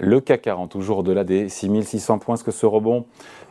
[0.00, 2.34] Le CAC 40, toujours au-delà des 6600 points.
[2.36, 3.04] Est-ce que ce rebond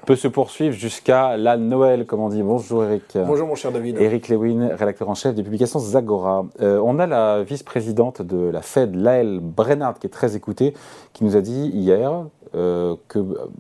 [0.06, 2.42] peut se poursuivre jusqu'à la Noël, comme on dit?
[2.42, 3.04] Bonjour Eric.
[3.16, 4.00] Bonjour mon cher David.
[4.00, 6.46] Eric Lewin, rédacteur en chef des publications Zagora.
[6.62, 10.74] Euh, on a la vice-présidente de la Fed, Laëlle Brennard, qui est très écoutée,
[11.12, 12.26] qui nous a dit hier
[12.56, 13.20] euh, que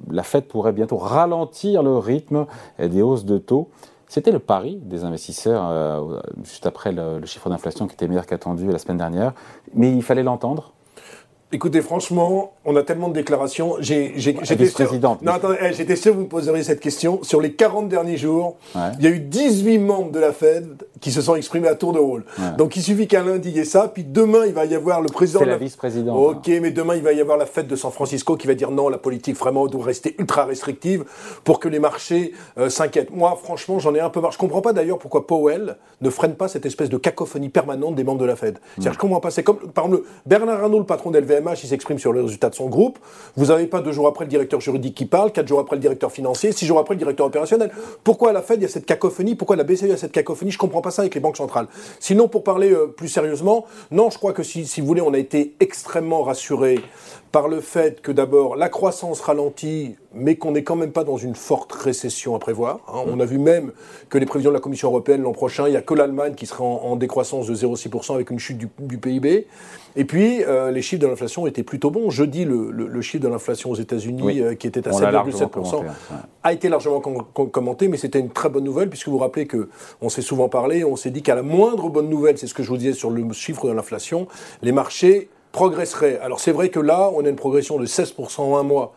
[0.09, 2.45] la Fed pourrait bientôt ralentir le rythme
[2.79, 3.69] des hausses de taux.
[4.07, 8.25] C'était le pari des investisseurs euh, juste après le, le chiffre d'inflation qui était meilleur
[8.25, 9.33] qu'attendu la semaine dernière.
[9.73, 10.71] Mais il fallait l'entendre
[11.53, 13.77] Écoutez, franchement, on a tellement de déclarations.
[13.79, 17.23] J'ai, j'étais sûr, non, attendez, eh, j'étais sûr que vous me poseriez cette question.
[17.23, 21.09] Sur les 40 derniers jours, il y a eu 18 membres de la Fed qui
[21.09, 22.25] se sont exprimés à tour de rôle.
[22.57, 25.39] Donc il suffit qu'un lundi ait ça, puis demain il va y avoir le président.
[25.39, 26.17] C'est la, vice-présidente.
[26.17, 28.71] Ok, mais demain il va y avoir la Fed de San Francisco qui va dire
[28.71, 31.05] non, la politique vraiment doit rester ultra restrictive
[31.45, 33.11] pour que les marchés euh, s'inquiètent.
[33.11, 34.33] Moi, franchement, j'en ai un peu marre.
[34.33, 38.03] Je comprends pas d'ailleurs pourquoi Powell ne freine pas cette espèce de cacophonie permanente des
[38.03, 38.59] membres de la Fed.
[38.73, 39.31] C'est-à-dire, je comprends pas.
[39.31, 42.67] C'est comme, par exemple, Bernard Arnault, le patron il s'exprime sur le résultat de son
[42.67, 42.99] groupe.
[43.35, 45.81] Vous n'avez pas deux jours après le directeur juridique qui parle, quatre jours après le
[45.81, 47.71] directeur financier, six jours après le directeur opérationnel.
[48.03, 49.35] Pourquoi à la Fed il y a cette cacophonie?
[49.35, 50.51] Pourquoi la BCE a cette cacophonie?
[50.51, 51.67] Je comprends pas ça avec les banques centrales.
[51.99, 55.13] Sinon, pour parler euh, plus sérieusement, non, je crois que si, si vous voulez, on
[55.13, 56.79] a été extrêmement rassuré
[57.31, 61.17] par le fait que d'abord la croissance ralentit, mais qu'on n'est quand même pas dans
[61.17, 62.79] une forte récession à prévoir.
[62.87, 63.03] Hein.
[63.07, 63.71] On a vu même
[64.09, 66.45] que les prévisions de la Commission européenne l'an prochain, il n'y a que l'Allemagne qui
[66.45, 69.47] sera en, décroissance de 0,6% avec une chute du, PIB.
[69.95, 72.09] Et puis, euh, les chiffres de l'inflation étaient plutôt bons.
[72.09, 75.83] Jeudi, le, le, chiffre de l'inflation aux États-Unis, euh, qui était à 7,7%,
[76.43, 80.09] a été largement commenté, mais c'était une très bonne nouvelle, puisque vous vous rappelez qu'on
[80.09, 82.69] s'est souvent parlé, on s'est dit qu'à la moindre bonne nouvelle, c'est ce que je
[82.69, 84.27] vous disais sur le chiffre de l'inflation,
[84.61, 86.19] les marchés progresserait.
[86.19, 88.93] Alors c'est vrai que là, on a une progression de 16% en un mois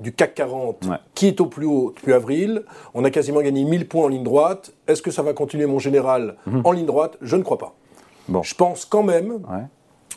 [0.00, 2.64] du CAC 40 qui est au plus haut depuis avril.
[2.94, 4.72] On a quasiment gagné 1000 points en ligne droite.
[4.88, 6.62] Est-ce que ça va continuer, mon général, mhm.
[6.64, 7.74] en ligne droite Je ne crois pas.
[8.26, 8.42] Bon.
[8.42, 9.38] Je pense quand même,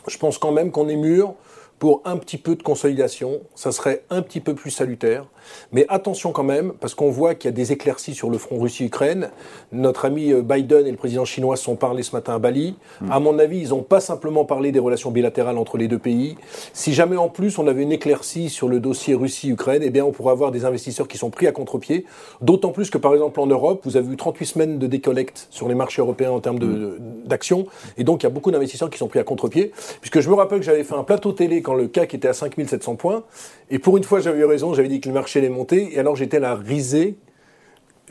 [0.08, 1.36] je pense quand même qu'on est mûr
[1.84, 3.42] pour un petit peu de consolidation.
[3.55, 5.26] Ça serait un petit peu plus salutaire.
[5.73, 8.58] Mais attention quand même, parce qu'on voit qu'il y a des éclaircies sur le front
[8.58, 9.32] Russie-Ukraine.
[9.73, 12.76] Notre ami euh, Biden et le président chinois sont parlé ce matin à Bali.
[13.02, 13.11] Mm.
[13.11, 16.38] À mon avis, ils n'ont pas simplement parlé des relations bilatérales entre les deux pays.
[16.72, 20.14] Si jamais en plus on avait une éclaircie sur le dossier Russie-Ukraine, eh bien on
[20.14, 22.05] pourrait avoir des investisseurs qui sont pris à contre-pied.
[22.39, 25.67] D'autant plus que par exemple en Europe, vous avez eu 38 semaines de décollecte sur
[25.67, 27.26] les marchés européens en termes mm.
[27.26, 27.66] d'action.
[27.98, 29.73] Et donc il y a beaucoup d'investisseurs qui sont pris à contre-pied.
[29.99, 32.34] Puisque je me rappelle que j'avais fait un plateau télé quand le CAC était à
[32.34, 33.23] 5700 points.
[33.70, 34.73] Et pour une fois, j'avais eu raison.
[34.73, 35.94] J'avais dit que le marché allait monter.
[35.94, 37.17] Et alors, j'étais la risée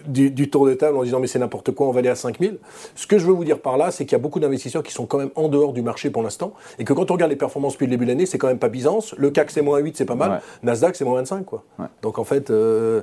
[0.07, 2.59] du, tour de table en disant mais c'est n'importe quoi, on va aller à 5000.
[2.95, 4.93] Ce que je veux vous dire par là, c'est qu'il y a beaucoup d'investisseurs qui
[4.93, 7.37] sont quand même en dehors du marché pour l'instant et que quand on regarde les
[7.37, 9.15] performances depuis le début de l'année, c'est quand même pas Byzance.
[9.19, 10.41] Le CAC c'est moins 8, c'est pas mal.
[10.63, 11.65] Nasdaq c'est moins 25 quoi.
[12.03, 13.03] Donc en fait, euh,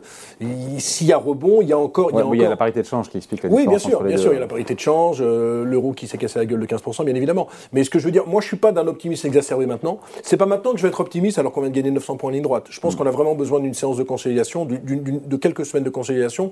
[0.78, 2.10] s'il y a rebond, il y a encore.
[2.12, 3.66] il y a, il y a la parité de change qui explique la différence.
[3.66, 6.08] Oui, bien sûr, bien sûr, il y a la parité de change, euh, l'euro qui
[6.08, 7.48] s'est cassé la gueule de 15%, bien évidemment.
[7.74, 10.00] Mais ce que je veux dire, moi je suis pas d'un optimisme exacerbé maintenant.
[10.24, 12.30] C'est pas maintenant que je vais être optimiste alors qu'on vient de gagner 900 points
[12.30, 12.68] en ligne droite.
[12.70, 12.98] Je pense mm.
[12.98, 16.52] qu'on a vraiment besoin d'une séance de consolidation, de quelques semaines de consolidation.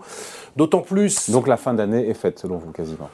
[0.56, 3.10] D'autant plus donc la fin d'année est faite, selon vous, quasiment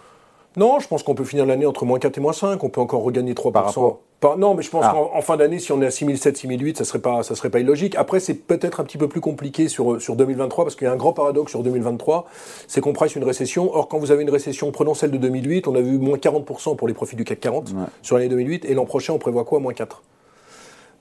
[0.57, 2.63] Non, je pense qu'on peut finir l'année entre moins 4 et moins 5.
[2.63, 3.51] On peut encore regagner 3%.
[3.51, 3.99] Par rapport...
[4.37, 4.93] non, mais je pense ah.
[4.93, 7.59] qu'en fin d'année, si on est à 6007, 6008, ça serait pas, ça serait pas
[7.59, 7.95] illogique.
[7.95, 10.93] Après, c'est peut-être un petit peu plus compliqué sur, sur 2023 parce qu'il y a
[10.93, 12.25] un grand paradoxe sur 2023,
[12.67, 13.75] c'est qu'on presse une récession.
[13.75, 16.75] Or, quand vous avez une récession, prenons celle de 2008, on a vu moins 40%
[16.75, 19.59] pour les profits du CAC 40 sur l'année 2008 et l'an prochain, on prévoit quoi?
[19.59, 20.01] Moins 4.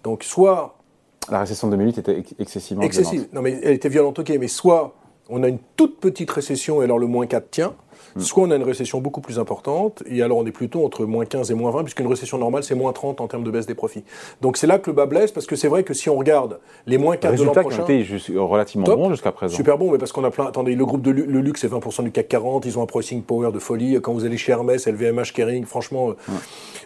[0.05, 0.77] Donc, soit.
[1.31, 3.28] La récession de 2008 était excessivement Excessive.
[3.32, 4.94] Non, mais elle était violente, ok, mais soit
[5.28, 7.75] on a une toute petite récession et alors le moins 4 tient.
[8.17, 8.21] Hmm.
[8.21, 11.25] Soit on a une récession beaucoup plus importante, et alors on est plutôt entre moins
[11.25, 13.75] 15 et moins 20, puisqu'une récession normale, c'est moins 30 en termes de baisse des
[13.75, 14.05] profits.
[14.41, 16.59] Donc c'est là que le bas blesse, parce que c'est vrai que si on regarde
[16.87, 17.85] les moins 4 de l'an prochain...
[17.85, 18.05] été
[18.37, 19.55] relativement bons jusqu'à présent.
[19.55, 20.47] Super bon, mais parce qu'on a plein...
[20.47, 23.23] Attendez, le groupe de le luxe, c'est 20% du CAC 40, ils ont un pricing
[23.23, 23.99] power de folie.
[24.01, 26.33] Quand vous allez chez Hermès, LVMH, Kering, franchement, euh,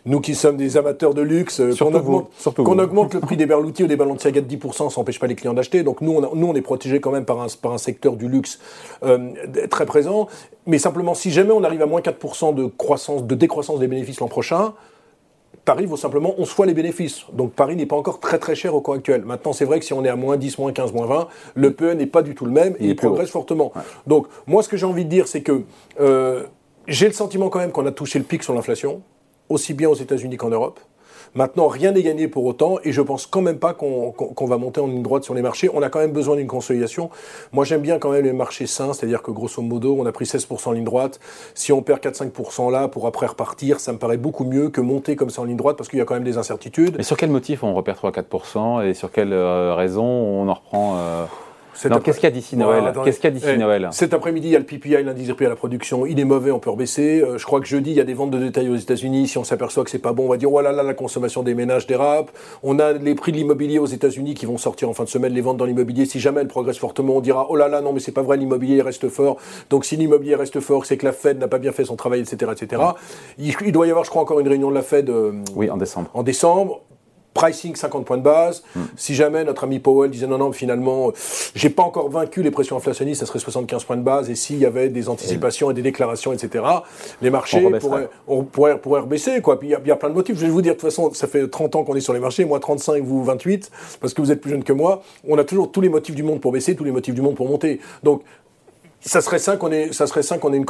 [0.04, 3.84] nous qui sommes des amateurs de luxe, euh, qu'on augmente, augmente, le prix des Berluti
[3.84, 5.82] ou des Balenciaga de 10%, ça n'empêche pas les clients d'acheter.
[5.82, 8.28] Donc nous on, nous, on est protégé quand même par un, par un secteur du
[8.28, 8.60] luxe
[9.04, 9.30] euh,
[9.70, 10.28] très présent.
[10.68, 14.20] Mais simplement, si jamais on arrive à moins 4% de, croissance, de décroissance des bénéfices
[14.20, 14.74] l'an prochain,
[15.64, 17.24] Paris vaut simplement 11 fois les bénéfices.
[17.32, 19.24] Donc Paris n'est pas encore très très cher au cours actuel.
[19.24, 21.72] Maintenant, c'est vrai que si on est à moins 10, moins 15, moins 20, le
[21.72, 23.72] PE n'est pas du tout le même et il, progresse fortement.
[24.06, 25.62] Donc moi, ce que j'ai envie de dire, c'est que
[26.00, 26.44] euh,
[26.86, 29.02] j'ai le sentiment quand même qu'on a touché le pic sur l'inflation,
[29.48, 30.78] aussi bien aux États-Unis qu'en Europe.
[31.36, 34.80] Maintenant, rien n'est gagné pour autant, et je pense quand même pas qu'on va monter
[34.80, 35.68] en ligne droite sur les marchés.
[35.74, 37.10] On a quand même besoin d'une consolidation.
[37.52, 40.24] Moi, j'aime bien quand même les marchés sains, c'est-à-dire que grosso modo, on a pris
[40.24, 41.20] 16% en ligne droite.
[41.54, 45.14] Si on perd 4-5% là pour après repartir, ça me paraît beaucoup mieux que monter
[45.14, 46.94] comme ça en ligne droite, parce qu'il y a quand même des incertitudes.
[46.96, 50.96] Mais sur quel motif on repère 3-4% et sur quelle euh, raison on en reprend
[50.96, 51.26] euh,
[52.04, 54.48] Qu'est-ce qu'il y a d'ici Noël Qu'est-ce qu'il y a d'ici Eh, Noël Cet après-midi,
[54.48, 56.06] il y a le PPI, l'indice des prix à la production.
[56.06, 57.20] Il est mauvais, on peut rebaisser.
[57.22, 59.28] Euh, je crois que jeudi, il y a des ventes de détail aux États-Unis.
[59.28, 61.42] Si on s'aperçoit que c'est pas bon, on va dire oh là là, la consommation
[61.42, 62.30] des ménages dérape.
[62.62, 65.32] On a les prix de l'immobilier aux États-Unis qui vont sortir en fin de semaine.
[65.32, 67.92] Les ventes dans l'immobilier, si jamais elles progressent fortement, on dira oh là là, non
[67.92, 69.36] mais c'est pas vrai, l'immobilier reste fort.
[69.70, 72.20] Donc si l'immobilier reste fort, c'est que la Fed n'a pas bien fait son travail,
[72.20, 72.82] etc., etc.
[73.38, 75.10] Il, il doit y avoir, je crois, encore une réunion de la Fed.
[75.10, 76.10] euh, Oui, en décembre.
[76.14, 76.80] en décembre.
[77.36, 78.62] Pricing 50 points de base.
[78.96, 81.12] Si jamais notre ami Powell disait non, non, finalement, euh,
[81.54, 84.30] j'ai pas encore vaincu les pressions inflationnistes, ça serait 75 points de base.
[84.30, 86.64] Et s'il y avait des anticipations et des déclarations, etc.,
[87.22, 89.40] les marchés On pourraient, on pourrait, pourrait rebaisser.
[89.40, 89.58] Quoi.
[89.58, 90.36] Puis il y, y a plein de motifs.
[90.36, 92.20] Je vais vous dire, de toute façon, ça fait 30 ans qu'on est sur les
[92.20, 95.02] marchés, moi 35, vous 28, parce que vous êtes plus jeune que moi.
[95.28, 97.36] On a toujours tous les motifs du monde pour baisser, tous les motifs du monde
[97.36, 97.80] pour monter.
[98.02, 98.22] Donc,
[99.00, 100.66] ça serait sain qu'on ait, ça serait sain qu'on ait une,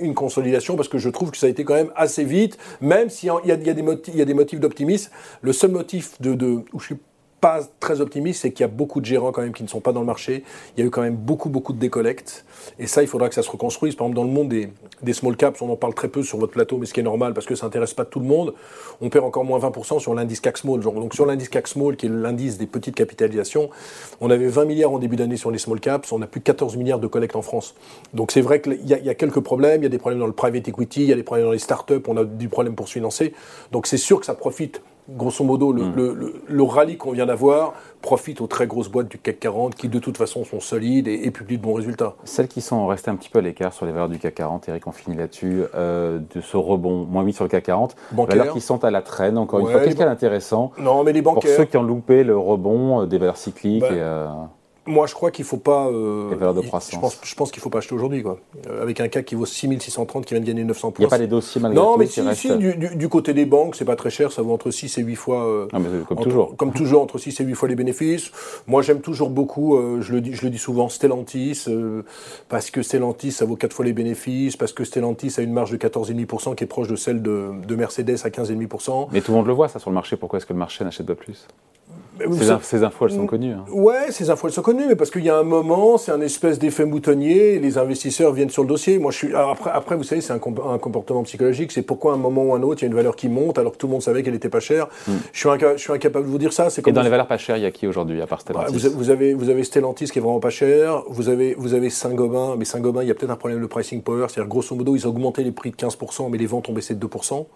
[0.00, 3.10] une- consolidation parce que je trouve que ça a été quand même assez vite, même
[3.10, 5.10] s'il y y y a des motifs d'optimisme.
[5.42, 6.96] Le seul motif de, de, où je suis
[7.40, 9.80] pas très optimiste, c'est qu'il y a beaucoup de gérants quand même qui ne sont
[9.80, 10.42] pas dans le marché.
[10.76, 12.44] Il y a eu quand même beaucoup, beaucoup de décollectes.
[12.78, 13.94] Et ça, il faudra que ça se reconstruise.
[13.94, 14.48] Par exemple, dans le monde
[15.02, 17.04] des, small caps, on en parle très peu sur votre plateau, mais ce qui est
[17.04, 18.54] normal parce que ça n'intéresse pas tout le monde.
[19.00, 20.80] On perd encore moins 20% sur l'indice CAC Small.
[20.80, 23.70] Donc sur l'indice CAC Small, qui est l'indice des petites capitalisations,
[24.20, 26.44] on avait 20 milliards en début d'année sur les small caps, on a plus de
[26.44, 27.74] 14 milliards de collectes en France.
[28.14, 29.82] Donc c'est vrai qu'il y, y a quelques problèmes.
[29.82, 31.52] Il y a des problèmes dans le private equity, il y a des problèmes dans
[31.52, 33.34] les startups, on a du problème pour se financer.
[33.72, 34.80] Donc c'est sûr que ça profite.
[35.08, 39.08] Grosso modo, le, le- le- le rallye qu'on vient d'avoir profite aux très grosses boîtes
[39.08, 42.14] du CAC 40 qui, de toute façon, sont solides et, et publient de bons résultats.
[42.24, 44.68] Celles qui sont restées un petit peu à l'écart sur les valeurs du CAC 40,
[44.68, 48.36] Eric, on finit là-dessus, euh, de ce rebond, moins 8 sur le CAC 40, Bancaire.
[48.38, 49.74] valeurs qui sont à la traîne, encore une fois.
[49.76, 52.24] les Qu'est-ce qu'il y a d'intéressant Non, mais les pour bancaires, ceux qui ont loupé
[52.24, 54.26] le rebond euh, des valeurs cycliques Bah, et, euh,
[54.86, 55.86] moi je crois qu'il faut pas.
[55.88, 56.92] euh, Les de il- croissance.
[56.94, 58.38] Je pense, je pense qu'il faut pas acheter aujourd'hui, quoi.
[58.68, 61.02] Euh, avec un CAC qui vaut 6630 qui vient de gagner 900 Il points.
[61.02, 63.34] n'y a pas les dossiers malgré Non, tout mais qui si, du, du- du côté
[63.34, 65.44] des banques, c'est pas très cher, ça vaut entre 6 et 8 fois.
[65.44, 66.56] euh, Ah, mais comme entre- toujours.
[66.56, 68.30] Comme toujours, entre 6 et 8 fois les bénéfices.
[68.66, 72.02] Moi, j'aime toujours beaucoup, euh, je, le dis, je le dis souvent, Stellantis, euh,
[72.48, 75.70] parce que Stellantis, ça vaut 4 fois les bénéfices, parce que Stellantis a une marge
[75.70, 79.08] de 14,5% qui est proche de celle de, de Mercedes à 15,5%.
[79.12, 80.16] Mais tout le monde le voit, ça, sur le marché.
[80.16, 81.46] Pourquoi est-ce que le marché n'achète pas plus?
[81.74, 81.75] Mais
[82.18, 83.52] ces, savez- in- ces infos, elles sont connues.
[83.52, 83.64] hein.
[83.70, 86.20] Ouais, ces infos elles sont connues, mais parce qu'il y a un moment, c'est un
[86.20, 88.98] espèce d'effet moutonnier, et les investisseurs viennent sur le dossier.
[88.98, 89.28] Moi, je suis.
[89.34, 91.72] alors après, après, vous savez, c'est un, comp- un comportement psychologique.
[91.72, 93.58] C'est pourquoi à un moment ou un autre, il y a une valeur qui monte,
[93.58, 94.88] alors que tout le monde savait qu'elle était pas chère.
[95.32, 96.66] Je suis inca- je suis incapable de vous dire ça.
[96.68, 96.88] Hmm.
[96.88, 99.10] Et dans les valeurs pas chères, il y a qui aujourd'hui, à part Stellantis vous,
[99.10, 102.64] avez, vous avez Stellantis qui est vraiment pas cher, vous avez, vous avez Saint-Gobain, mais
[102.64, 105.10] Saint-Gobain, il y a peut-être un problème de pricing power, c'est-à-dire grosso modo, ils ont
[105.10, 107.46] augmenté les prix de 15%, mais les ventes ont baissé de 2%.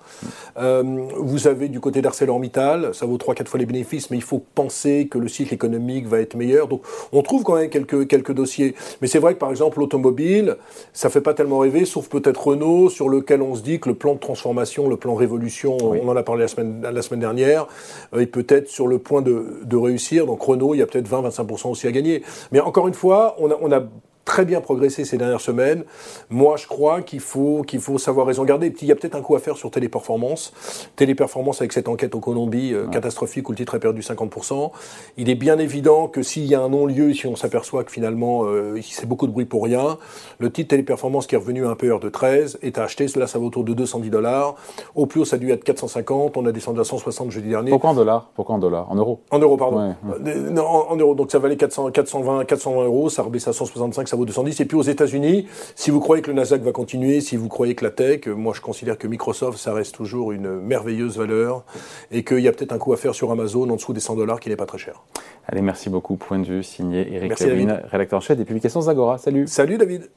[0.58, 0.82] Euh,
[1.16, 5.08] vous avez du côté d'ArcelorMittal, ça vaut 3-4 fois les bénéfices, mais il faut penser
[5.08, 6.68] que le cycle économique va être meilleur.
[6.68, 6.82] Donc
[7.12, 8.74] on trouve quand même quelques, quelques dossiers.
[9.00, 10.56] Mais c'est vrai que par exemple, l'automobile,
[10.92, 13.94] ça fait pas tellement rêver, sauf peut-être Renault, sur lequel on se dit que le
[13.94, 17.66] plan de transformation, le plan révolution, on en a parlé la semaine, la semaine dernière,
[18.14, 20.26] euh, est peut-être sur le point de, de réussir.
[20.26, 22.22] Donc Renault, il y a peut-être 20-25% aussi à gagner.
[22.52, 23.82] Mais encore une fois, on a, on a
[24.30, 25.82] très bien progressé ces dernières semaines.
[26.30, 28.70] Moi, je crois qu'il faut, qu'il faut savoir raison garder.
[28.70, 30.52] Puis, il y a peut-être un coup à faire sur Téléperformance.
[30.94, 34.70] Téléperformance avec cette enquête au Colombie euh, catastrophique où le titre a perdu 50%.
[35.16, 38.44] Il est bien évident que s'il y a un non-lieu, si on s'aperçoit que finalement,
[38.44, 39.98] euh, c'est beaucoup de bruit pour rien,
[40.38, 43.06] le titre Téléperformance qui est revenu à un PR de 13 est à acheter.
[43.16, 44.54] Là, ça vaut autour de 210 dollars.
[44.94, 46.36] Au plus haut, ça a dû être 450.
[46.36, 47.70] On a descendu à 160 jeudi dernier.
[47.70, 48.30] Pourquoi en dollars?
[48.36, 48.88] Pourquoi en dollars?
[48.92, 49.22] En euros?
[49.32, 49.88] En euros, pardon.
[49.88, 49.94] Ouais,
[50.24, 51.16] Euh, non, en, en euros.
[51.16, 54.60] Donc ça valait 400, 420, 420 euros, ça rebaisse à 165, ça vaut 210.
[54.60, 57.74] Et puis aux États-Unis, si vous croyez que le Nasdaq va continuer, si vous croyez
[57.74, 61.64] que la tech, euh, moi je considère que Microsoft, ça reste toujours une merveilleuse valeur
[62.10, 64.16] et qu'il y a peut-être un coup à faire sur Amazon en dessous des 100
[64.16, 65.02] dollars qui n'est pas très cher.
[65.46, 66.16] Allez, merci beaucoup.
[66.16, 69.18] Point de vue signé Eric Levin, rédacteur en chef des publications Zagora.
[69.18, 70.10] Salut Salut David